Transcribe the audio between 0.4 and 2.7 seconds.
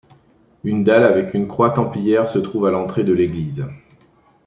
Une dalle avec une croix templière se trouve